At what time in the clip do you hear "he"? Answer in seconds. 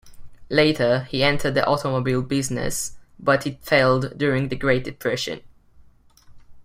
1.11-1.23